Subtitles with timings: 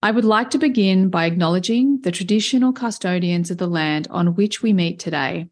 [0.00, 4.62] I would like to begin by acknowledging the traditional custodians of the land on which
[4.62, 5.48] we meet today,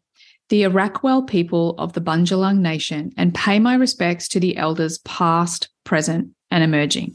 [0.47, 5.67] the Arakwal people of the Bundjalung Nation, and pay my respects to the elders past,
[5.83, 7.13] present, and emerging.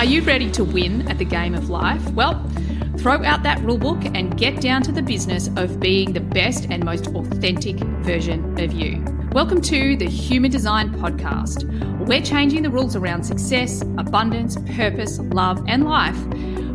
[0.00, 2.04] Are you ready to win at the game of life?
[2.10, 2.44] Well,
[2.98, 6.82] throw out that rulebook and get down to the business of being the best and
[6.82, 9.04] most authentic version of you.
[9.32, 11.64] Welcome to the Human Design Podcast.
[12.06, 16.16] We're changing the rules around success, abundance, purpose, love, and life,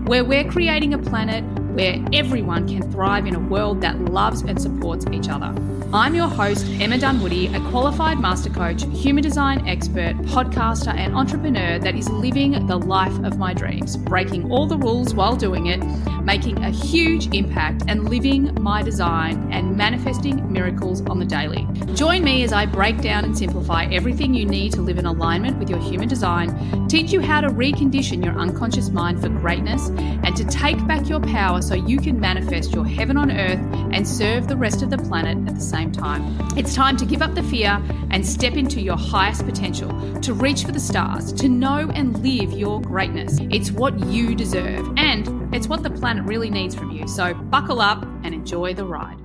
[0.08, 4.62] where we're creating a planet where everyone can thrive in a world that loves and
[4.62, 5.54] supports each other.
[5.94, 11.80] I'm your host, Emma Dunwoody, a qualified master coach, human design expert, podcaster, and entrepreneur
[11.80, 15.84] that is living the life of my dreams, breaking all the rules while doing it,
[16.24, 21.68] making a huge impact, and living my design and manifesting miracles on the daily.
[21.94, 25.58] Join me as I break down and simplify everything you need to live in alignment
[25.58, 30.38] with your human design, teach you how to recondition your unconscious mind for greatness, and
[30.38, 33.60] to take back your power so you can manifest your heaven on earth
[33.94, 36.38] and serve the rest of the planet at the same time.
[36.58, 39.90] It's time to give up the fear and step into your highest potential,
[40.22, 43.38] to reach for the stars, to know and live your greatness.
[43.52, 47.08] It's what you deserve, and it's what the planet really needs from you.
[47.08, 49.18] So buckle up and enjoy the ride.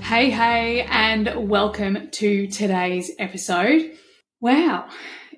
[0.00, 3.92] Hey, hey, and welcome to today's episode.
[4.40, 4.88] Wow,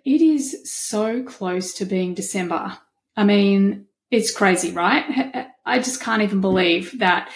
[0.05, 2.79] it is so close to being December.
[3.17, 5.47] I mean, it's crazy, right?
[5.65, 7.31] I just can't even believe that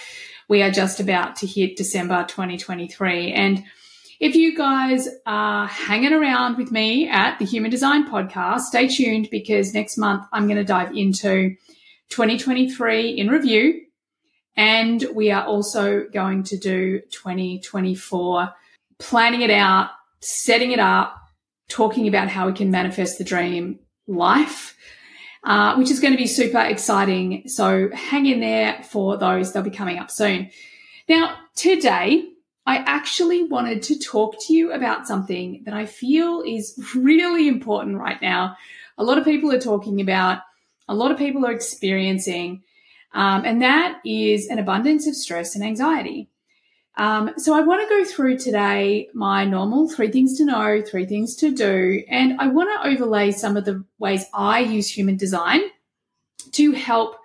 [0.49, 3.33] we are just about to hit December 2023.
[3.33, 3.65] And
[4.21, 9.29] if you guys are hanging around with me at the Human Design Podcast, stay tuned
[9.31, 11.57] because next month I'm going to dive into
[12.11, 13.83] 2023 in review.
[14.57, 18.51] And we are also going to do 2024,
[18.99, 21.17] planning it out, setting it up,
[21.69, 24.74] talking about how we can manifest the dream life
[25.45, 27.49] uh, which is going to be super exciting.
[27.49, 29.53] So hang in there for those.
[29.53, 30.51] They'll be coming up soon.
[31.09, 32.31] Now, today,
[32.67, 37.99] I actually wanted to talk to you about something that I feel is really important
[37.99, 38.57] right now.
[38.97, 40.39] A lot of people are talking about,
[40.89, 42.63] a lot of people are experiencing,
[43.13, 46.29] um, and that is an abundance of stress and anxiety.
[46.97, 51.07] Um, so I want to go through today my normal three things to know, three
[51.07, 55.17] things to do, and I want to overlay some of the ways I use human
[55.17, 55.61] design
[56.53, 57.17] to help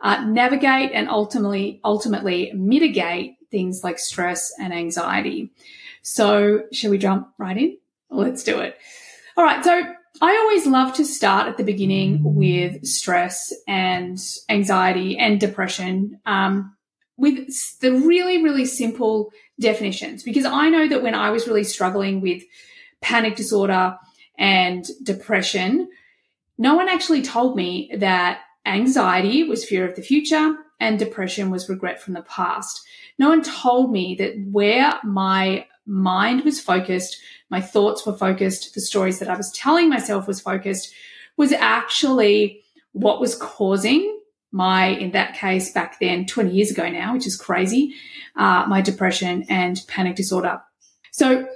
[0.00, 5.50] uh, navigate and ultimately ultimately mitigate things like stress and anxiety.
[6.02, 7.78] So shall we jump right in?
[8.10, 8.76] Let's do it.
[9.36, 9.64] All right.
[9.64, 9.82] So
[10.22, 16.20] I always love to start at the beginning with stress and anxiety and depression.
[16.26, 16.76] Um,
[17.20, 19.30] with the really, really simple
[19.60, 20.22] definitions.
[20.22, 22.42] Because I know that when I was really struggling with
[23.02, 23.98] panic disorder
[24.38, 25.90] and depression,
[26.56, 31.68] no one actually told me that anxiety was fear of the future and depression was
[31.68, 32.80] regret from the past.
[33.18, 37.18] No one told me that where my mind was focused,
[37.50, 40.94] my thoughts were focused, the stories that I was telling myself was focused,
[41.36, 42.62] was actually
[42.92, 44.19] what was causing
[44.52, 47.94] my, in that case, back then, 20 years ago now, which is crazy,
[48.36, 50.60] uh, my depression and panic disorder.
[51.12, 51.48] So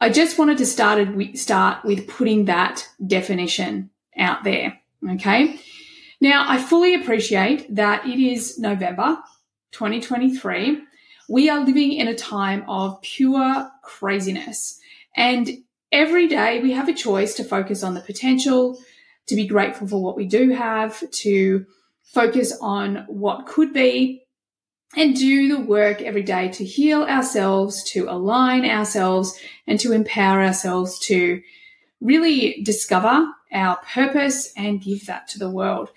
[0.00, 4.80] I just wanted to start with, start with putting that definition out there.
[5.08, 5.60] Okay.
[6.20, 9.18] Now I fully appreciate that it is November
[9.76, 10.82] 2023,
[11.28, 14.80] we are living in a time of pure craziness.
[15.14, 15.50] And
[15.92, 18.78] every day we have a choice to focus on the potential,
[19.26, 21.66] to be grateful for what we do have, to
[22.12, 24.22] focus on what could be,
[24.96, 30.42] and do the work every day to heal ourselves, to align ourselves, and to empower
[30.42, 31.42] ourselves to
[32.00, 35.90] really discover our purpose and give that to the world.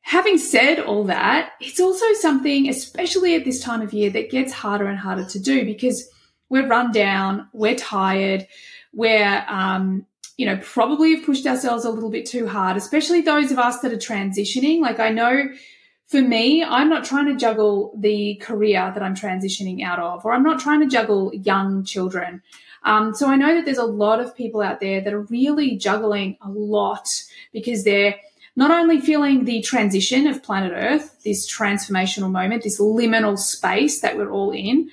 [0.00, 4.52] Having said all that, it's also something, especially at this time of year, that gets
[4.52, 6.08] harder and harder to do because
[6.48, 8.46] we're run down, we're tired,
[8.94, 10.06] we're, um,
[10.38, 13.80] you know, probably have pushed ourselves a little bit too hard, especially those of us
[13.80, 14.80] that are transitioning.
[14.80, 15.50] Like I know
[16.06, 20.32] for me, I'm not trying to juggle the career that I'm transitioning out of, or
[20.32, 22.40] I'm not trying to juggle young children.
[22.84, 25.76] Um, so I know that there's a lot of people out there that are really
[25.76, 27.08] juggling a lot
[27.52, 28.14] because they're
[28.54, 34.16] not only feeling the transition of planet Earth, this transformational moment, this liminal space that
[34.16, 34.90] we're all in,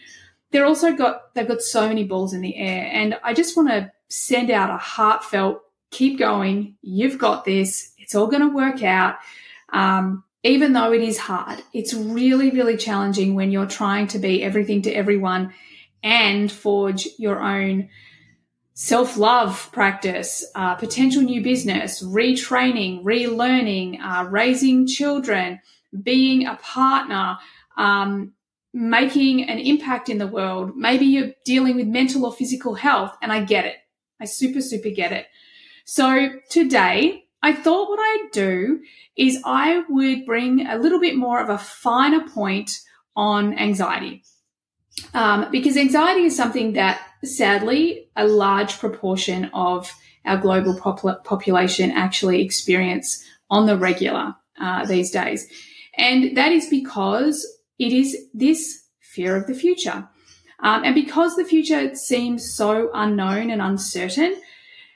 [0.52, 2.90] they're also got they've got so many balls in the air.
[2.92, 8.16] And I just want to send out a heartfelt, keep going, you've got this, it's
[8.16, 9.18] all going to work out.
[9.72, 14.44] Um, even though it is hard, it's really, really challenging when you're trying to be
[14.44, 15.54] everything to everyone
[16.04, 17.90] and forge your own
[18.76, 25.60] self love practice, uh, potential new business, retraining, relearning, uh, raising children,
[26.04, 27.38] being a partner,
[27.78, 28.34] um,
[28.72, 30.76] making an impact in the world.
[30.76, 33.78] Maybe you're dealing with mental or physical health, and I get it.
[34.20, 35.28] I super, super get it.
[35.86, 38.82] So today, I thought what I'd do
[39.16, 42.80] is I would bring a little bit more of a finer point
[43.16, 44.24] on anxiety.
[45.14, 49.94] Um, because anxiety is something that sadly a large proportion of
[50.26, 55.48] our global pop- population actually experience on the regular uh, these days.
[55.98, 57.46] And that is because
[57.78, 60.08] it is this fear of the future.
[60.60, 64.42] Um, and because the future seems so unknown and uncertain,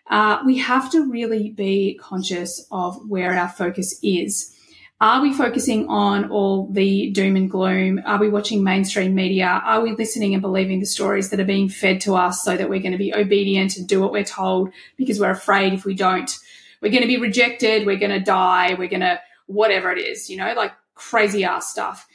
[0.09, 4.55] uh, we have to really be conscious of where our focus is.
[5.01, 8.01] Are we focusing on all the doom and gloom?
[8.05, 9.61] Are we watching mainstream media?
[9.63, 12.69] Are we listening and believing the stories that are being fed to us so that
[12.69, 15.93] we're going to be obedient and do what we're told because we're afraid if we
[15.93, 16.37] don't,
[16.81, 20.29] we're going to be rejected, we're going to die, we're going to whatever it is,
[20.29, 22.05] you know, like crazy ass stuff.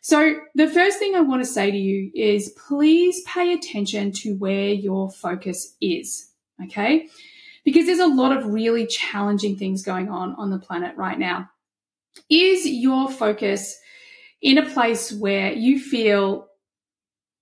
[0.00, 4.36] So, the first thing I want to say to you is please pay attention to
[4.36, 6.30] where your focus is.
[6.64, 7.08] Okay
[7.68, 11.50] because there's a lot of really challenging things going on on the planet right now.
[12.30, 13.78] Is your focus
[14.40, 16.48] in a place where you feel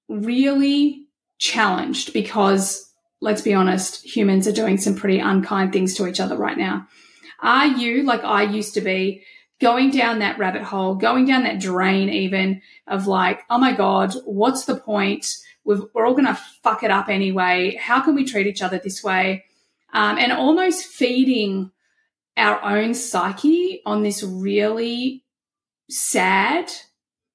[0.09, 1.07] really
[1.39, 6.37] challenged because let's be honest, humans are doing some pretty unkind things to each other
[6.37, 6.89] right now.
[7.41, 9.23] Are you, like I used to be,
[9.61, 14.15] going down that rabbit hole, going down that drain even of like, oh my God,
[14.25, 15.37] what's the point?
[15.65, 17.77] we are all going to fuck it up anyway.
[17.81, 19.47] How can we treat each other this way?
[19.97, 21.71] um, and almost feeding
[22.37, 25.25] our own psyche on this really
[25.89, 26.71] sad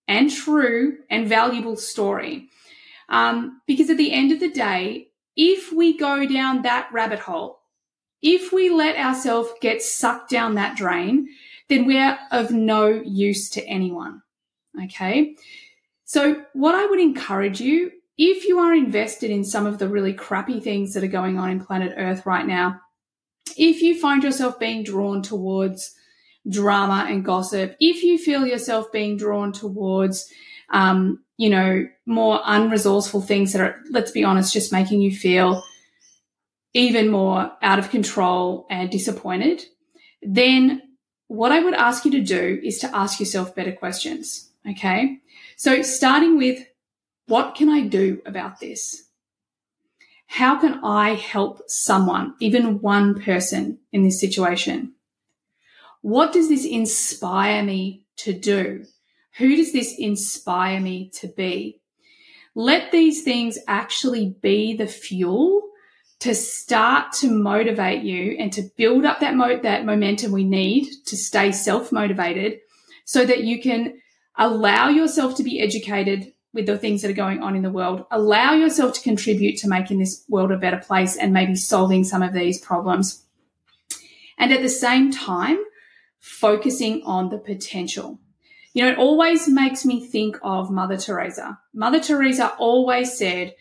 [0.07, 2.49] and true and valuable story.
[3.09, 7.61] Um, because at the end of the day, if we go down that rabbit hole,
[8.21, 11.29] if we let ourselves get sucked down that drain,
[11.71, 14.21] then we're of no use to anyone.
[14.83, 15.37] Okay.
[16.03, 20.11] So what I would encourage you if you are invested in some of the really
[20.11, 22.81] crappy things that are going on in planet Earth right now,
[23.55, 25.95] if you find yourself being drawn towards
[26.49, 30.29] drama and gossip, if you feel yourself being drawn towards,
[30.71, 35.63] um, you know, more unresourceful things that are, let's be honest, just making you feel
[36.73, 39.63] even more out of control and disappointed,
[40.21, 40.81] then
[41.31, 44.49] what I would ask you to do is to ask yourself better questions.
[44.69, 45.19] Okay.
[45.55, 46.65] So starting with
[47.27, 49.05] what can I do about this?
[50.27, 54.93] How can I help someone, even one person in this situation?
[56.01, 58.83] What does this inspire me to do?
[59.37, 61.79] Who does this inspire me to be?
[62.55, 65.61] Let these things actually be the fuel
[66.21, 70.87] to start to motivate you and to build up that mo- that momentum we need
[71.05, 72.59] to stay self-motivated
[73.05, 73.99] so that you can
[74.37, 78.05] allow yourself to be educated with the things that are going on in the world.
[78.11, 82.21] Allow yourself to contribute to making this world a better place and maybe solving some
[82.21, 83.25] of these problems.
[84.37, 85.57] And at the same time,
[86.19, 88.19] focusing on the potential.
[88.73, 91.59] You know, it always makes me think of Mother Teresa.
[91.73, 93.55] Mother Teresa always said,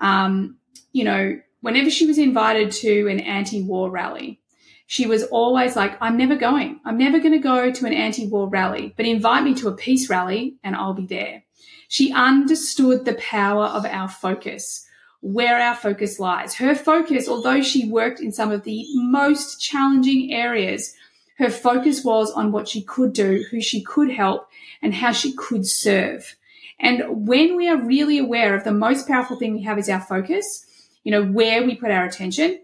[0.00, 0.58] um,
[0.92, 4.40] you know, whenever she was invited to an anti war rally,
[4.86, 6.80] she was always like, I'm never going.
[6.84, 9.76] I'm never going to go to an anti war rally, but invite me to a
[9.76, 11.44] peace rally and I'll be there.
[11.88, 14.86] She understood the power of our focus,
[15.20, 16.54] where our focus lies.
[16.54, 20.94] Her focus, although she worked in some of the most challenging areas,
[21.38, 24.48] her focus was on what she could do, who she could help,
[24.80, 26.36] and how she could serve.
[26.80, 30.00] And when we are really aware of the most powerful thing we have is our
[30.00, 30.66] focus,
[31.02, 32.60] you know, where we put our attention,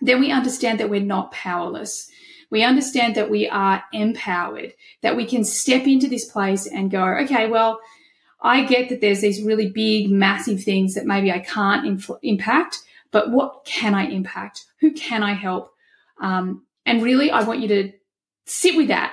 [0.00, 2.10] then we understand that we're not powerless.
[2.50, 7.04] We understand that we are empowered, that we can step into this place and go,
[7.22, 7.80] okay, well,
[8.42, 12.78] I get that there's these really big, massive things that maybe I can't infl- impact,
[13.10, 14.64] but what can I impact?
[14.80, 15.72] Who can I help?
[16.20, 17.92] Um, and really, I want you to
[18.46, 19.12] sit with that.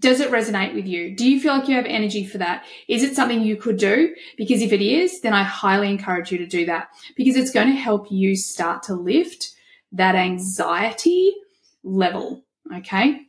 [0.00, 1.14] Does it resonate with you?
[1.14, 2.64] Do you feel like you have energy for that?
[2.88, 4.14] Is it something you could do?
[4.36, 7.68] Because if it is, then I highly encourage you to do that because it's going
[7.68, 9.54] to help you start to lift
[9.92, 11.34] that anxiety
[11.84, 12.44] level.
[12.74, 13.22] Okay.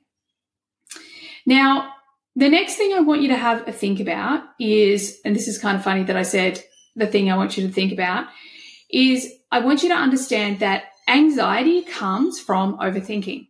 [1.46, 1.94] Now,
[2.36, 5.58] the next thing I want you to have a think about is, and this is
[5.58, 6.63] kind of funny that I said
[6.96, 8.28] the thing I want you to think about
[8.90, 13.48] is I want you to understand that anxiety comes from overthinking.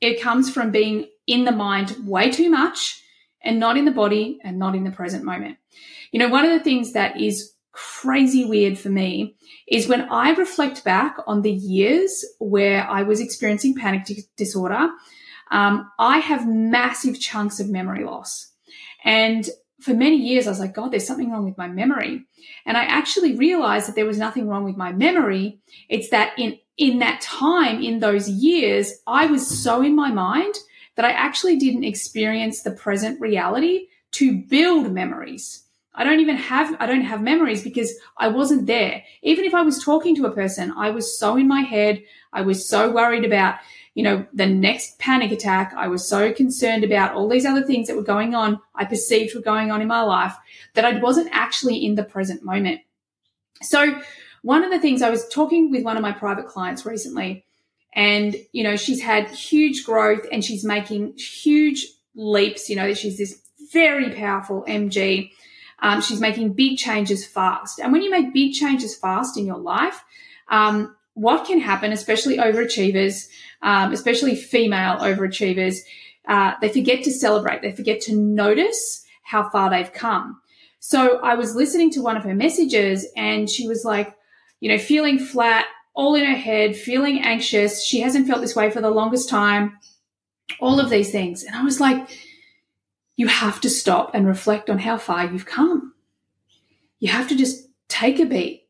[0.00, 3.00] It comes from being in the mind way too much
[3.44, 5.58] and not in the body and not in the present moment.
[6.10, 9.36] You know, one of the things that is crazy weird for me
[9.68, 14.88] is when I reflect back on the years where I was experiencing panic disorder,
[15.50, 18.50] um, I have massive chunks of memory loss.
[19.04, 19.48] And
[19.80, 22.24] for many years, I was like, God, there's something wrong with my memory.
[22.66, 25.60] And I actually realized that there was nothing wrong with my memory.
[25.88, 30.54] It's that in, in that time, in those years, I was so in my mind
[30.98, 35.62] that I actually didn't experience the present reality to build memories.
[35.94, 39.04] I don't even have, I don't have memories because I wasn't there.
[39.22, 42.02] Even if I was talking to a person, I was so in my head.
[42.32, 43.60] I was so worried about,
[43.94, 45.72] you know, the next panic attack.
[45.76, 48.58] I was so concerned about all these other things that were going on.
[48.74, 50.34] I perceived were going on in my life
[50.74, 52.80] that I wasn't actually in the present moment.
[53.62, 54.00] So
[54.42, 57.44] one of the things I was talking with one of my private clients recently
[57.92, 62.68] and, you know, she's had huge growth and she's making huge leaps.
[62.68, 63.40] You know, she's this
[63.72, 65.30] very powerful MG
[65.80, 67.78] um, she's making big changes fast.
[67.78, 70.02] And when you make big changes fast in your life,
[70.48, 73.28] um, what can happen, especially overachievers,
[73.62, 75.78] um, especially female overachievers,
[76.26, 77.62] uh, they forget to celebrate.
[77.62, 80.40] They forget to notice how far they've come.
[80.80, 84.14] So I was listening to one of her messages and she was like,
[84.60, 85.66] you know, feeling flat,
[85.98, 87.84] all in her head, feeling anxious.
[87.84, 89.78] She hasn't felt this way for the longest time,
[90.60, 91.42] all of these things.
[91.42, 92.08] And I was like,
[93.16, 95.94] you have to stop and reflect on how far you've come.
[97.00, 98.68] You have to just take a beat.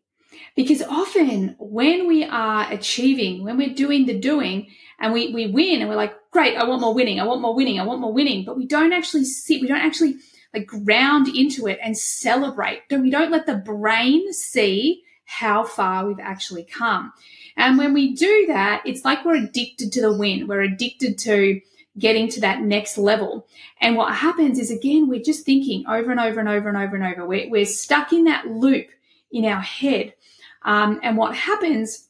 [0.56, 4.68] Because often when we are achieving, when we're doing the doing
[4.99, 7.54] and we, we win and we're like, great, I want more winning, I want more
[7.54, 10.16] winning, I want more winning, but we don't actually sit, we don't actually
[10.54, 12.88] like ground into it and celebrate.
[12.88, 17.12] Don't, We don't let the brain see how far we've actually come.
[17.54, 20.47] And when we do that, it's like we're addicted to the win.
[20.47, 21.61] We're addicted to
[21.99, 23.47] getting to that next level.
[23.78, 26.97] And what happens is, again, we're just thinking over and over and over and over
[26.97, 27.26] and over.
[27.26, 28.87] We're, we're stuck in that loop
[29.30, 30.14] in our head.
[30.62, 32.08] Um, and what happens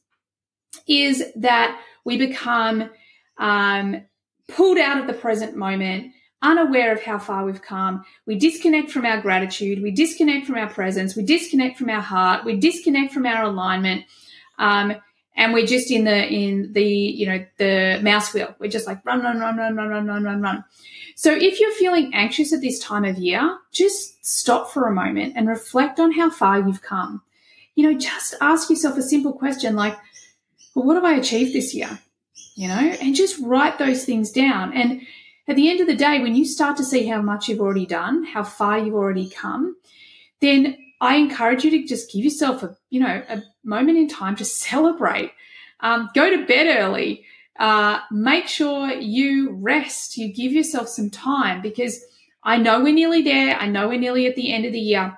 [0.86, 2.88] is that we become
[3.36, 4.02] um,
[4.46, 8.04] pulled out of the present moment, unaware of how far we've come.
[8.26, 9.82] We disconnect from our gratitude.
[9.82, 11.16] We disconnect from our presence.
[11.16, 12.44] We disconnect from our heart.
[12.44, 14.04] We disconnect from our alignment.
[14.58, 14.94] Um,
[15.38, 19.02] and we're just in the in the you know the mouse wheel we're just like
[19.06, 20.64] run run run run run run run run run
[21.14, 25.34] so if you're feeling anxious at this time of year just stop for a moment
[25.36, 27.22] and reflect on how far you've come
[27.76, 29.96] you know just ask yourself a simple question like
[30.74, 31.98] well what have i achieved this year
[32.56, 35.00] you know and just write those things down and
[35.48, 37.86] at the end of the day when you start to see how much you've already
[37.86, 39.76] done how far you've already come
[40.40, 44.36] then I encourage you to just give yourself a, you know, a moment in time
[44.36, 45.32] to celebrate.
[45.80, 47.24] Um, go to bed early.
[47.58, 50.16] Uh, make sure you rest.
[50.16, 52.04] You give yourself some time because
[52.42, 53.56] I know we're nearly there.
[53.56, 55.16] I know we're nearly at the end of the year.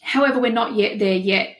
[0.00, 1.56] However, we're not yet there yet.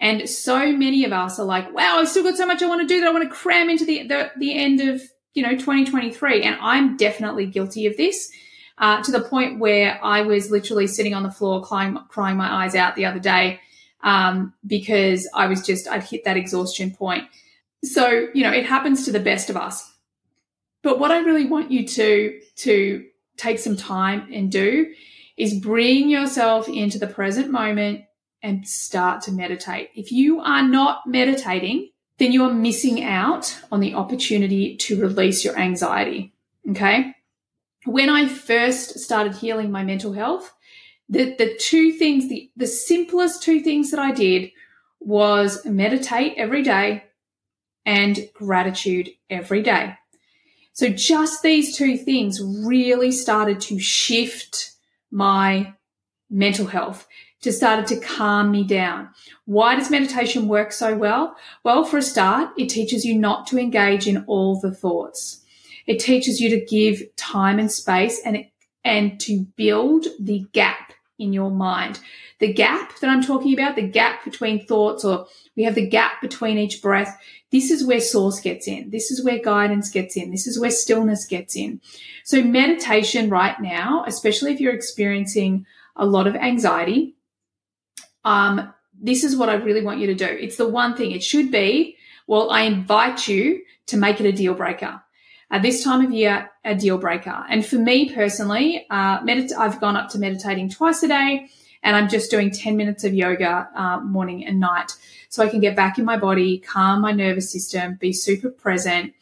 [0.00, 2.80] And so many of us are like, wow, I've still got so much I want
[2.80, 5.02] to do that I want to cram into the, the, the end of,
[5.34, 6.42] you know, 2023.
[6.42, 8.30] And I'm definitely guilty of this
[8.78, 12.64] uh, to the point where I was literally sitting on the floor crying, crying my
[12.64, 13.60] eyes out the other day
[14.02, 17.24] um, because I was just, I'd hit that exhaustion point.
[17.82, 19.92] So, you know, it happens to the best of us.
[20.82, 23.04] But what I really want you to, to
[23.36, 24.92] take some time and do
[25.36, 28.04] is bring yourself into the present moment
[28.42, 29.90] and start to meditate.
[29.94, 35.44] If you are not meditating, then you are missing out on the opportunity to release
[35.44, 36.32] your anxiety.
[36.70, 37.14] Okay.
[37.84, 40.52] When I first started healing my mental health,
[41.08, 44.50] the, the two things, the, the simplest two things that I did
[45.00, 47.04] was meditate every day
[47.84, 49.94] and gratitude every day.
[50.72, 54.72] So just these two things really started to shift
[55.10, 55.74] my
[56.30, 57.06] mental health
[57.44, 59.10] to started to calm me down.
[59.44, 61.36] Why does meditation work so well?
[61.62, 65.42] Well, for a start, it teaches you not to engage in all the thoughts.
[65.86, 68.46] It teaches you to give time and space and,
[68.82, 72.00] and to build the gap in your mind.
[72.40, 76.20] The gap that I'm talking about, the gap between thoughts, or we have the gap
[76.20, 77.16] between each breath.
[77.52, 78.90] This is where source gets in.
[78.90, 80.30] This is where guidance gets in.
[80.30, 81.80] This is where stillness gets in.
[82.24, 87.13] So meditation right now, especially if you're experiencing a lot of anxiety,
[88.24, 90.26] um, this is what I really want you to do.
[90.26, 91.10] It's the one thing.
[91.10, 95.00] It should be, well, I invite you to make it a deal breaker.
[95.50, 97.44] At this time of year, a deal breaker.
[97.48, 101.48] And for me personally, uh, medit- I've gone up to meditating twice a day
[101.82, 104.92] and I'm just doing 10 minutes of yoga uh, morning and night
[105.28, 109.12] so I can get back in my body, calm my nervous system, be super present.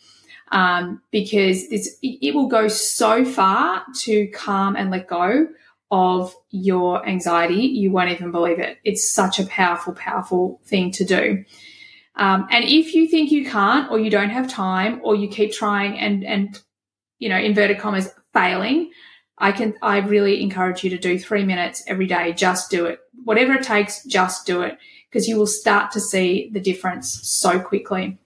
[0.53, 5.49] Um, because it, it will go so far to calm and let go
[5.93, 8.79] of your anxiety, you won't even believe it.
[8.83, 11.45] It's such a powerful, powerful thing to do.
[12.17, 15.53] Um, and if you think you can't, or you don't have time, or you keep
[15.53, 16.59] trying and and
[17.19, 18.91] you know inverted commas failing,
[19.37, 22.33] I can I really encourage you to do three minutes every day.
[22.33, 24.03] Just do it, whatever it takes.
[24.05, 24.79] Just do it
[25.11, 28.19] because you will start to see the difference so quickly.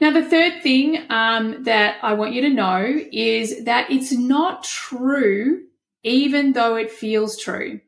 [0.00, 4.64] Now, the third thing um, that I want you to know is that it's not
[4.64, 5.64] true,
[6.02, 7.80] even though it feels true.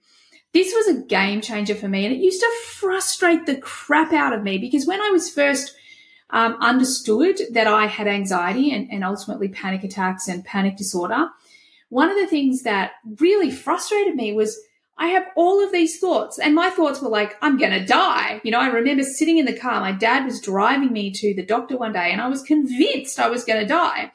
[0.55, 4.33] This was a game changer for me, and it used to frustrate the crap out
[4.33, 5.75] of me because when I was first
[6.31, 11.29] um, understood that I had anxiety and, and ultimately panic attacks and panic disorder,
[11.91, 14.59] one of the things that really frustrated me was
[15.01, 18.41] I have all of these thoughts, and my thoughts were like, I'm going to die.
[18.43, 19.81] You know, I remember sitting in the car.
[19.81, 23.29] My dad was driving me to the doctor one day, and I was convinced I
[23.29, 24.11] was going to die.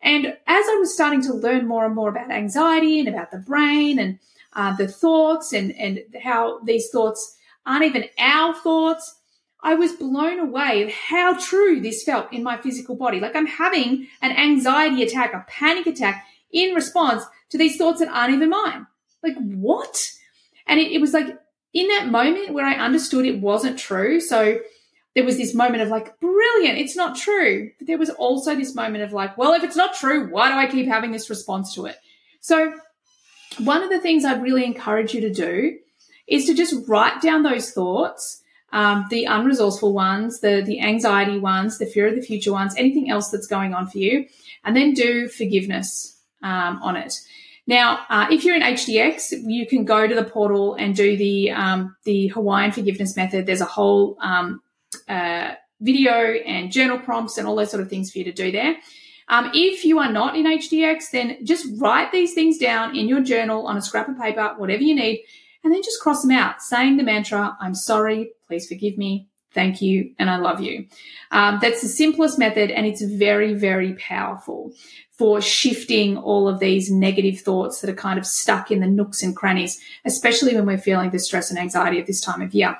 [0.00, 3.38] And as I was starting to learn more and more about anxiety and about the
[3.38, 4.18] brain and
[4.54, 9.16] uh, the thoughts and, and how these thoughts aren't even our thoughts,
[9.62, 13.18] I was blown away at how true this felt in my physical body.
[13.18, 18.08] Like I'm having an anxiety attack, a panic attack in response to these thoughts that
[18.08, 18.86] aren't even mine.
[19.24, 20.12] Like, what?
[20.66, 21.38] And it, it was like
[21.72, 24.20] in that moment where I understood it wasn't true.
[24.20, 24.60] So
[25.14, 27.70] there was this moment of like, brilliant, it's not true.
[27.78, 30.54] But there was also this moment of like, well, if it's not true, why do
[30.54, 31.96] I keep having this response to it?
[32.40, 32.74] So
[33.58, 35.78] one of the things I'd really encourage you to do
[36.26, 41.78] is to just write down those thoughts, um, the unresourceful ones, the the anxiety ones,
[41.78, 44.26] the fear of the future ones, anything else that's going on for you,
[44.64, 47.20] and then do forgiveness um, on it.
[47.66, 51.50] Now, uh, if you're in HDX, you can go to the portal and do the
[51.50, 53.46] um, the Hawaiian forgiveness method.
[53.46, 54.60] There's a whole um,
[55.08, 58.52] uh, video and journal prompts and all those sort of things for you to do
[58.52, 58.76] there.
[59.28, 63.22] Um, if you are not in HDX, then just write these things down in your
[63.22, 65.24] journal on a scrap of paper, whatever you need,
[65.62, 69.80] and then just cross them out, saying the mantra, I'm sorry, please forgive me, thank
[69.80, 70.86] you, and I love you.
[71.30, 74.72] Um, that's the simplest method, and it's very, very powerful
[75.16, 79.22] for shifting all of these negative thoughts that are kind of stuck in the nooks
[79.22, 82.76] and crannies, especially when we're feeling the stress and anxiety at this time of year.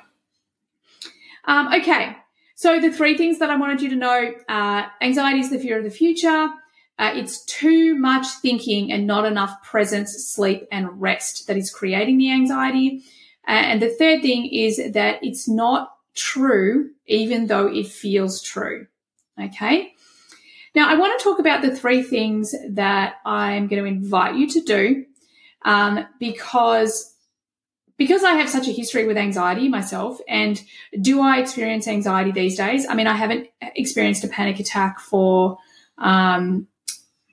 [1.45, 2.17] Um, okay,
[2.55, 5.77] so the three things that I wanted you to know uh, anxiety is the fear
[5.77, 6.49] of the future.
[6.97, 12.17] Uh, it's too much thinking and not enough presence, sleep, and rest that is creating
[12.17, 13.03] the anxiety.
[13.47, 18.87] Uh, and the third thing is that it's not true, even though it feels true.
[19.39, 19.94] Okay.
[20.75, 24.49] Now, I want to talk about the three things that I'm going to invite you
[24.49, 25.05] to do
[25.63, 27.13] um, because
[27.97, 30.61] because I have such a history with anxiety myself, and
[30.99, 32.85] do I experience anxiety these days?
[32.89, 35.57] I mean, I haven't experienced a panic attack for
[35.97, 36.67] um,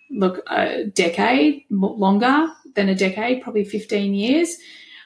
[0.09, 4.57] look a decade longer than a decade, probably 15 years.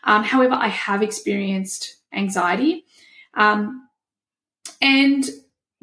[0.05, 2.85] Um, however, I have experienced anxiety,
[3.33, 3.89] um,
[4.83, 5.25] and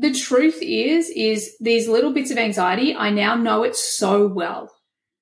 [0.03, 4.69] the truth is, is these little bits of anxiety, I now know it so well.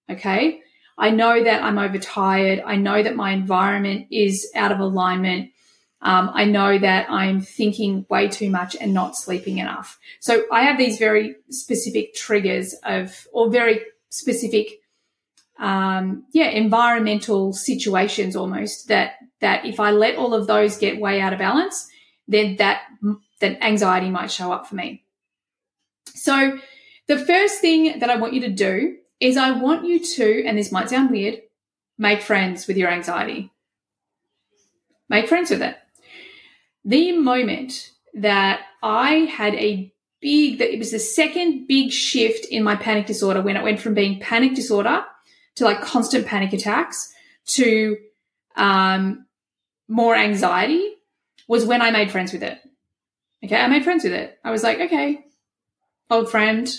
[0.09, 0.61] Okay.
[0.97, 2.63] I know that I'm overtired.
[2.65, 5.51] I know that my environment is out of alignment.
[6.01, 9.99] Um, I know that I'm thinking way too much and not sleeping enough.
[10.19, 14.79] So I have these very specific triggers of, or very specific,
[15.59, 21.21] um, yeah, environmental situations almost that, that if I let all of those get way
[21.21, 21.87] out of balance,
[22.27, 22.81] then that,
[23.41, 25.03] that anxiety might show up for me.
[26.07, 26.57] So
[27.07, 30.57] the first thing that I want you to do is I want you to, and
[30.57, 31.41] this might sound weird,
[31.97, 33.51] make friends with your anxiety.
[35.09, 35.77] Make friends with it.
[36.85, 42.63] The moment that I had a big, that it was the second big shift in
[42.63, 45.03] my panic disorder when it went from being panic disorder
[45.55, 47.13] to like constant panic attacks
[47.45, 47.97] to
[48.55, 49.25] um,
[49.87, 50.95] more anxiety
[51.47, 52.59] was when I made friends with it.
[53.43, 54.37] Okay, I made friends with it.
[54.43, 55.25] I was like, okay,
[56.09, 56.69] old friend,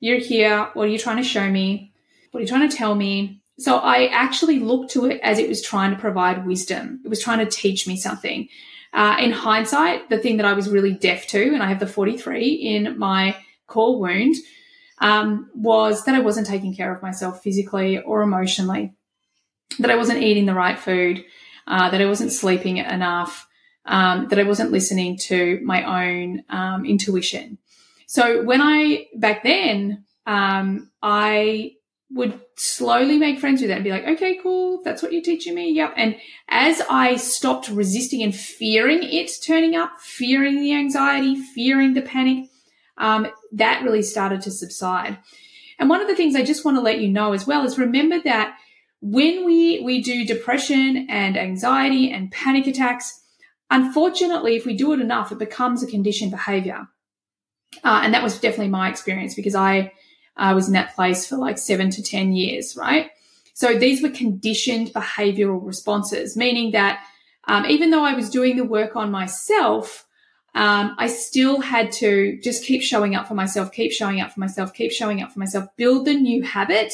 [0.00, 0.68] you're here.
[0.74, 1.92] What are you trying to show me?
[2.30, 3.40] What are you trying to tell me?
[3.58, 7.00] So I actually looked to it as it was trying to provide wisdom.
[7.04, 8.48] It was trying to teach me something.
[8.92, 11.86] Uh, in hindsight, the thing that I was really deaf to, and I have the
[11.86, 13.36] 43 in my
[13.66, 14.34] core wound,
[14.98, 18.92] um, was that I wasn't taking care of myself physically or emotionally,
[19.78, 21.24] that I wasn't eating the right food,
[21.66, 23.48] uh, that I wasn't sleeping enough,
[23.86, 27.58] um, that I wasn't listening to my own um, intuition.
[28.06, 31.72] So when I, back then, um, I
[32.10, 34.82] would slowly make friends with it and be like, okay, cool.
[34.84, 35.72] That's what you're teaching me.
[35.72, 35.94] Yep.
[35.96, 36.16] And
[36.48, 42.48] as I stopped resisting and fearing it turning up, fearing the anxiety, fearing the panic,
[42.98, 45.18] um, that really started to subside.
[45.78, 47.78] And one of the things I just want to let you know as well is
[47.78, 48.56] remember that
[49.00, 53.20] when we, we do depression and anxiety and panic attacks,
[53.70, 56.88] unfortunately, if we do it enough, it becomes a conditioned behavior.
[57.82, 59.92] Uh, and that was definitely my experience because I
[60.36, 63.10] was in that place for like seven to 10 years, right?
[63.54, 67.04] So these were conditioned behavioral responses, meaning that
[67.46, 70.06] um, even though I was doing the work on myself,
[70.54, 74.40] um, I still had to just keep showing up for myself, keep showing up for
[74.40, 76.92] myself, keep showing up for myself, build the new habit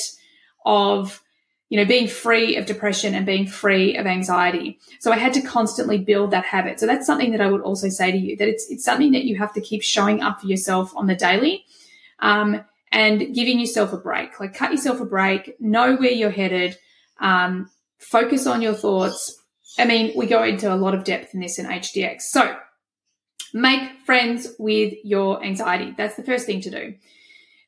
[0.65, 1.23] of,
[1.71, 4.79] you know, being free of depression and being free of anxiety.
[4.99, 6.79] So I had to constantly build that habit.
[6.79, 9.25] So that's something that I would also say to you that it's, it's something that
[9.25, 11.65] you have to keep showing up for yourself on the daily.
[12.19, 16.77] Um, and giving yourself a break, like cut yourself a break, know where you're headed,
[17.21, 19.41] um, focus on your thoughts.
[19.79, 22.23] I mean, we go into a lot of depth in this in HDX.
[22.23, 22.57] So
[23.53, 25.95] Make friends with your anxiety.
[25.97, 26.95] That's the first thing to do.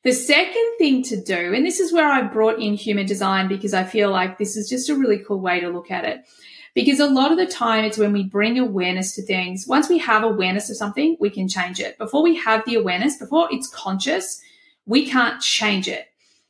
[0.03, 3.73] The second thing to do, and this is where I brought in human design because
[3.73, 6.25] I feel like this is just a really cool way to look at it.
[6.73, 9.65] Because a lot of the time it's when we bring awareness to things.
[9.65, 11.97] Once we have awareness of something, we can change it.
[11.97, 14.41] Before we have the awareness, before it's conscious,
[14.85, 16.07] we can't change it.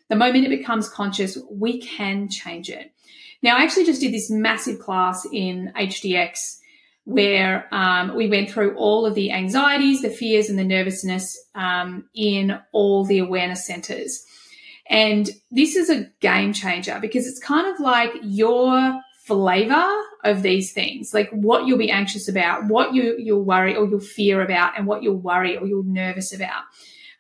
[0.10, 2.92] The moment it becomes conscious, we can change it.
[3.44, 6.60] Now, I actually just did this massive class in HDX
[7.06, 12.08] where um, we went through all of the anxieties, the fears, and the nervousness um,
[12.16, 14.26] in all the awareness centers.
[14.90, 19.86] And this is a game changer because it's kind of like your flavor
[20.24, 24.00] of these things, like what you'll be anxious about, what you, you'll worry or you'll
[24.00, 26.64] fear about, and what you'll worry or you're nervous about.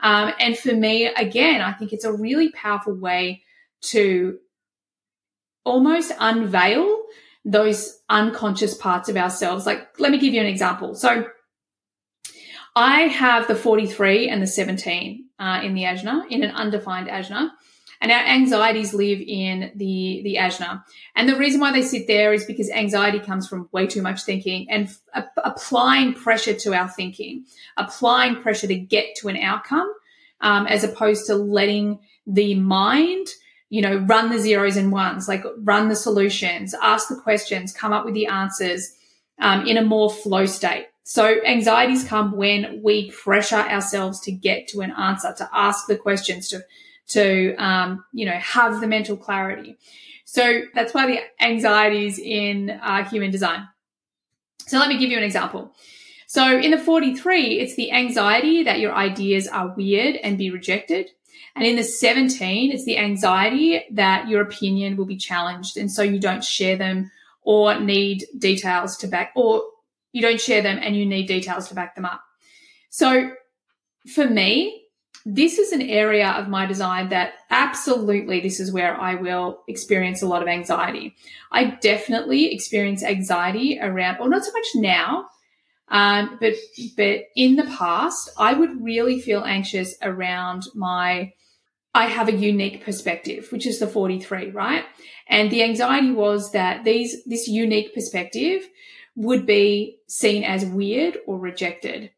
[0.01, 3.43] Um, and for me, again, I think it's a really powerful way
[3.83, 4.39] to
[5.63, 7.02] almost unveil
[7.45, 9.65] those unconscious parts of ourselves.
[9.65, 10.95] Like, let me give you an example.
[10.95, 11.25] So,
[12.75, 17.51] I have the 43 and the 17 uh, in the ajna, in an undefined ajna.
[18.01, 20.83] And our anxieties live in the, the ajna.
[21.15, 24.23] And the reason why they sit there is because anxiety comes from way too much
[24.23, 27.45] thinking and f- applying pressure to our thinking,
[27.77, 29.89] applying pressure to get to an outcome,
[30.41, 33.27] um, as opposed to letting the mind
[33.73, 37.91] you know, run the zeros and ones, like run the solutions, ask the questions, come
[37.91, 38.93] up with the answers
[39.39, 40.89] um, in a more flow state.
[41.01, 45.97] So anxieties come when we pressure ourselves to get to an answer, to ask the
[45.97, 46.63] questions, to
[47.07, 49.75] to um, you know have the mental clarity.
[50.23, 53.67] So that's why the anxieties in uh, human design.
[54.67, 55.73] So let me give you an example.
[56.27, 61.09] So in the 43, it's the anxiety that your ideas are weird and be rejected.
[61.55, 65.77] And in the 17, it's the anxiety that your opinion will be challenged.
[65.77, 69.63] And so you don't share them or need details to back, or
[70.13, 72.21] you don't share them and you need details to back them up.
[72.89, 73.31] So
[74.13, 74.79] for me,
[75.25, 80.21] this is an area of my design that absolutely this is where I will experience
[80.21, 81.15] a lot of anxiety.
[81.51, 85.27] I definitely experience anxiety around, or not so much now,
[85.93, 86.55] um, but
[86.97, 91.33] but in the past, I would really feel anxious around my
[91.95, 94.83] I have a unique perspective, which is the 43, right?
[95.27, 98.67] And the anxiety was that these, this unique perspective
[99.15, 102.09] would be seen as weird or rejected.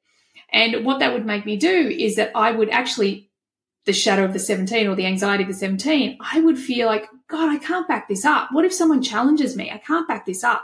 [0.49, 3.29] And what that would make me do is that I would actually,
[3.83, 7.09] the shadow of the 17 or the anxiety of the 17, I would feel like,
[7.27, 8.49] God, I can't back this up.
[8.53, 9.69] What if someone challenges me?
[9.69, 10.63] I can't back this up.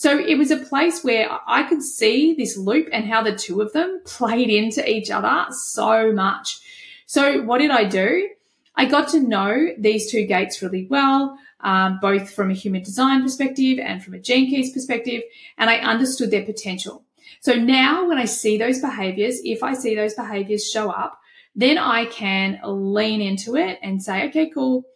[0.00, 3.60] So it was a place where I could see this loop and how the two
[3.60, 6.58] of them played into each other so much.
[7.04, 8.30] So what did I do?
[8.74, 13.22] I got to know these two gates really well, um, both from a human design
[13.22, 15.20] perspective and from a gene keys perspective,
[15.58, 17.04] and I understood their potential.
[17.42, 21.20] So now when I see those behaviors, if I see those behaviors show up,
[21.54, 24.86] then I can lean into it and say, okay, cool.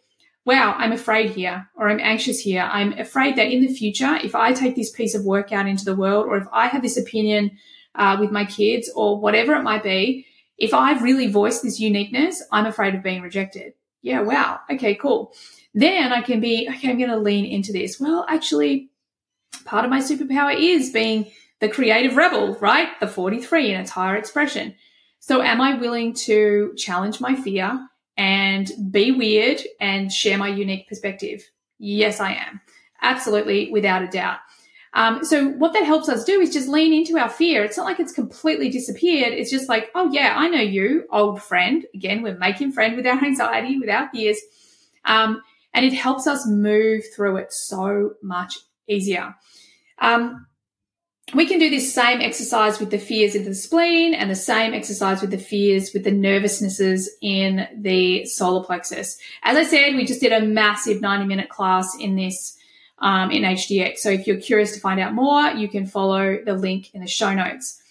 [0.45, 2.61] Wow, I'm afraid here, or I'm anxious here.
[2.61, 5.85] I'm afraid that in the future, if I take this piece of work out into
[5.85, 7.57] the world, or if I have this opinion
[7.95, 10.27] uh, with my kids, or whatever it might be,
[10.59, 13.73] if I've really voiced this uniqueness, I'm afraid of being rejected.
[14.03, 14.59] Yeah, wow.
[14.69, 15.33] Okay, cool.
[15.73, 17.99] Then I can be, okay, I'm going to lean into this.
[17.99, 18.91] Well, actually,
[19.65, 22.89] part of my superpower is being the creative rebel, right?
[22.99, 24.75] The 43 in its higher expression.
[25.19, 30.87] So am I willing to challenge my fear and be weird and share my unique
[30.87, 31.49] perspective?
[31.77, 32.61] Yes, I am.
[33.01, 34.39] Absolutely, without a doubt.
[34.93, 37.63] Um, so what that helps us do is just lean into our fear.
[37.65, 39.33] It's not like it's completely disappeared.
[39.33, 41.85] It's just like, oh yeah, I know you, old friend.
[41.93, 44.39] Again, we're making friend with our anxiety, with our fears.
[45.03, 45.41] Um,
[45.73, 49.35] and it helps us move through it so much easier.
[49.99, 50.47] Um,
[51.33, 54.73] we can do this same exercise with the fears in the spleen and the same
[54.75, 59.17] exercise with the fears with the nervousnesses in the solar plexus.
[59.41, 62.57] As I said, we just did a massive 90 minute class in this
[62.99, 63.97] um, in HDX.
[63.97, 67.07] So if you're curious to find out more, you can follow the link in the
[67.07, 67.81] show notes.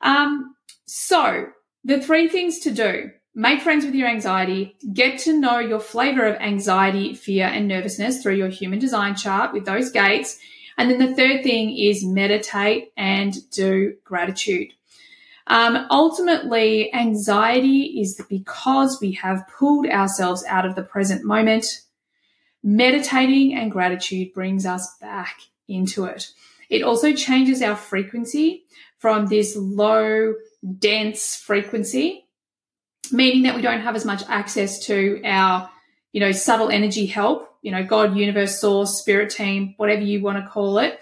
[0.00, 0.54] Um,
[0.86, 1.48] so
[1.84, 3.10] the three things to do.
[3.34, 8.20] Make friends with your anxiety, get to know your flavor of anxiety, fear, and nervousness
[8.20, 10.38] through your human design chart with those gates
[10.78, 14.72] and then the third thing is meditate and do gratitude.
[15.48, 21.66] Um, ultimately, anxiety is because we have pulled ourselves out of the present moment.
[22.62, 26.28] Meditating and gratitude brings us back into it.
[26.70, 28.64] It also changes our frequency
[28.98, 30.34] from this low,
[30.78, 32.26] dense frequency,
[33.10, 35.70] meaning that we don't have as much access to our,
[36.12, 40.42] you know, subtle energy help you know, God, universe, source, spirit team, whatever you want
[40.42, 41.00] to call it,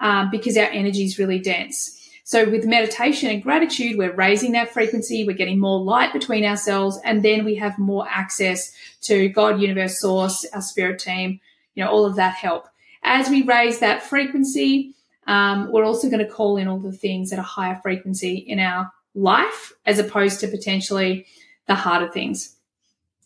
[0.00, 1.92] um, because our energy is really dense.
[2.24, 6.98] So with meditation and gratitude, we're raising that frequency, we're getting more light between ourselves,
[7.04, 11.40] and then we have more access to God, universe, source, our spirit team,
[11.74, 12.66] you know, all of that help.
[13.04, 14.94] As we raise that frequency,
[15.28, 18.58] um, we're also going to call in all the things at a higher frequency in
[18.58, 21.26] our life, as opposed to potentially
[21.68, 22.55] the harder things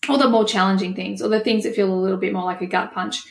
[0.08, 2.62] or the more challenging things or the things that feel a little bit more like
[2.62, 3.22] a gut punch.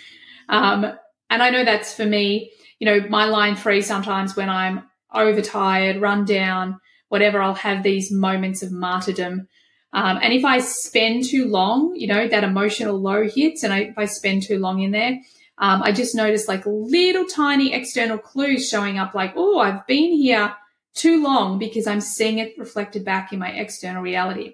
[0.47, 0.85] Um,
[1.29, 6.01] and I know that's for me, you know, my line three sometimes when I'm overtired,
[6.01, 6.79] run down,
[7.09, 9.47] whatever, I'll have these moments of martyrdom.
[9.91, 13.79] Um, and if I spend too long, you know, that emotional low hits and I,
[13.79, 15.19] if I spend too long in there,
[15.57, 20.11] um, I just notice like little tiny external clues showing up like, oh, I've been
[20.13, 20.53] here
[20.93, 24.53] too long because I'm seeing it reflected back in my external reality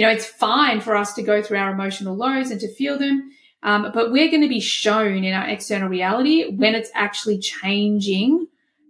[0.00, 2.98] you know, it's fine for us to go through our emotional lows and to feel
[2.98, 3.32] them.
[3.62, 8.46] Um, but we're going to be shown in our external reality when it's actually changing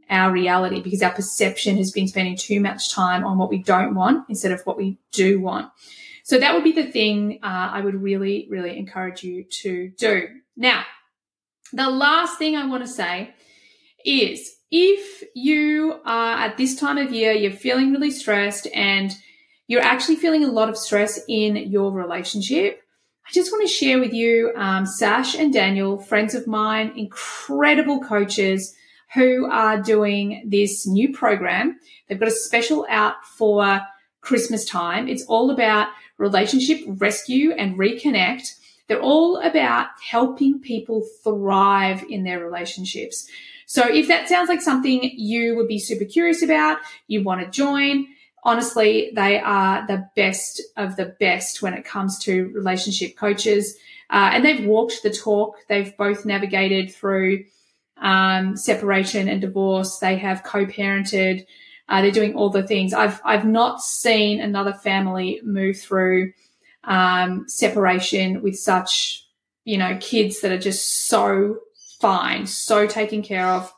[0.09, 3.97] our reality because our perception has been spending too much time on what we don't
[3.97, 5.73] want instead of what we do want.
[6.23, 10.29] So that would be the thing uh, I would really, really encourage you to do.
[10.57, 10.85] Now,
[11.73, 13.35] the last thing I want to say
[14.05, 19.13] is if you are at this time of year, you're feeling really stressed and
[19.71, 22.83] you're actually feeling a lot of stress in your relationship,
[23.25, 28.01] I just want to share with you um, Sash and Daniel, friends of mine, incredible
[28.01, 28.75] coaches
[29.15, 31.79] who are doing this new program.
[32.09, 33.81] They've got a special out for
[34.23, 35.07] Christmas time.
[35.07, 35.87] It's all about
[36.19, 38.49] relationship rescue and reconnect.
[38.89, 43.29] They're all about helping people thrive in their relationships.
[43.67, 47.49] So if that sounds like something you would be super curious about, you want to
[47.49, 48.09] join,
[48.43, 53.77] honestly, they are the best of the best when it comes to relationship coaches.
[54.09, 55.57] Uh, and they've walked the talk.
[55.69, 57.45] They've both navigated through
[58.01, 59.99] um, separation and divorce.
[59.99, 61.47] They have co-parented.
[61.89, 62.95] Uh, they're doing all the things.
[62.95, 66.33] I've I've not seen another family move through
[66.85, 69.27] um, separation with such
[69.65, 71.59] you know kids that are just so
[72.01, 73.73] fine, so taken care of.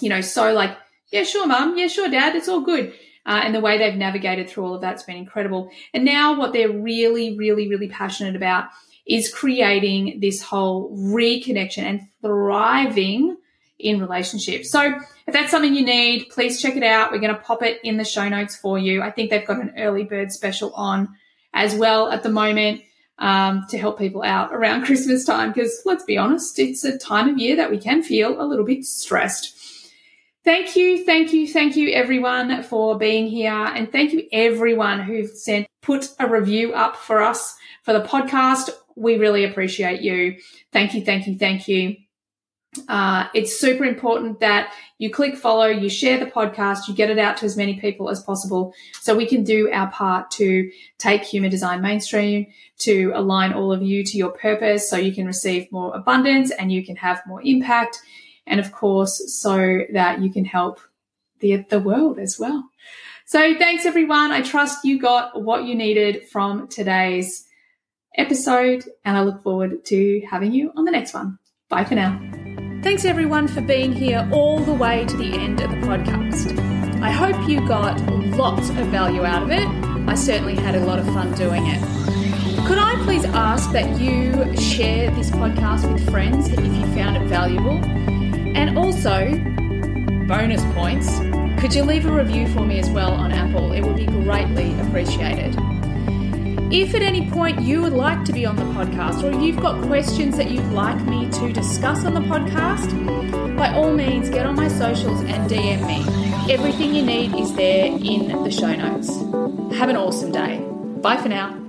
[0.00, 0.76] You know, so like
[1.12, 2.92] yeah, sure, mum, yeah, sure, dad, it's all good.
[3.26, 5.68] Uh, and the way they've navigated through all of that's been incredible.
[5.92, 8.68] And now what they're really, really, really passionate about
[9.04, 13.36] is creating this whole reconnection and thriving
[13.78, 14.70] in relationships.
[14.70, 17.12] So if that's something you need, please check it out.
[17.12, 19.02] We're going to pop it in the show notes for you.
[19.02, 21.08] I think they've got an early bird special on
[21.52, 22.82] as well at the moment
[23.18, 27.28] um, to help people out around Christmas time because let's be honest, it's a time
[27.28, 29.54] of year that we can feel a little bit stressed.
[30.46, 33.50] Thank you, thank you, thank you, everyone, for being here.
[33.50, 38.70] And thank you, everyone who sent, put a review up for us for the podcast.
[38.94, 40.36] We really appreciate you.
[40.72, 41.96] Thank you, thank you, thank you.
[42.88, 47.18] Uh, it's super important that you click follow, you share the podcast, you get it
[47.18, 51.24] out to as many people as possible so we can do our part to take
[51.24, 52.46] human design mainstream,
[52.78, 56.70] to align all of you to your purpose so you can receive more abundance and
[56.70, 58.00] you can have more impact
[58.46, 60.80] and of course, so that you can help
[61.40, 62.68] the, the world as well.
[63.26, 64.30] So thanks everyone.
[64.30, 67.44] I trust you got what you needed from today's
[68.16, 71.38] episode and I look forward to having you on the next one.
[71.68, 72.20] Bye for now.
[72.82, 76.56] Thanks everyone for being here all the way to the end of the podcast.
[77.02, 78.00] I hope you got
[78.36, 79.66] lots of value out of it.
[80.08, 81.80] I certainly had a lot of fun doing it.
[82.66, 87.26] Could I please ask that you share this podcast with friends if you found it
[87.28, 87.80] valuable?
[88.56, 89.28] And also,
[90.26, 91.20] bonus points,
[91.60, 93.72] could you leave a review for me as well on Apple?
[93.72, 95.54] It would be greatly appreciated.
[96.72, 99.80] If at any point you would like to be on the podcast or you've got
[99.86, 104.56] questions that you'd like me to discuss on the podcast, by all means get on
[104.56, 106.52] my socials and DM me.
[106.52, 109.08] Everything you need is there in the show notes.
[109.78, 110.58] Have an awesome day.
[111.02, 111.65] Bye for now.